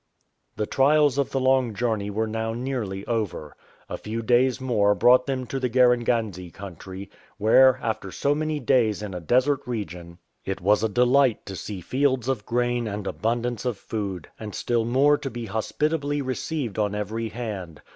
The 0.55 0.65
trials 0.65 1.19
of 1.19 1.29
the 1.29 1.39
long 1.39 1.75
journey 1.75 2.09
were 2.09 2.25
now 2.25 2.55
nearly 2.55 3.05
over. 3.05 3.55
A 3.87 3.99
few 3.99 4.23
days 4.23 4.59
more 4.59 4.95
brought 4.95 5.27
them 5.27 5.45
to 5.45 5.59
the 5.59 5.69
Garenganze 5.69 6.51
country, 6.51 7.11
where, 7.37 7.77
after 7.83 8.11
so 8.11 8.33
many 8.33 8.59
days 8.59 9.03
in 9.03 9.13
a 9.13 9.19
desert 9.19 9.59
region, 9.67 10.17
1 10.43 10.45
66 10.45 10.45
RECEPTION 10.45 10.45
BY 10.45 10.51
MSIDI 10.51 10.57
it 10.57 10.65
was 10.67 10.83
a 10.83 10.91
delight 10.95 11.45
to 11.45 11.55
see 11.55 11.81
fields 11.81 12.27
of 12.27 12.45
grain 12.47 12.87
and 12.87 13.05
abundance 13.05 13.63
of 13.63 13.77
food, 13.77 14.27
and 14.39 14.55
still 14.55 14.85
more 14.85 15.19
to 15.19 15.29
be 15.29 15.45
hospitably 15.45 16.23
received 16.23 16.79
on 16.79 16.95
every 16.95 17.29
hand. 17.29 17.83